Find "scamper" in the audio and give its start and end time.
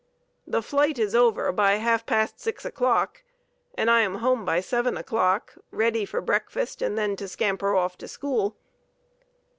7.27-7.75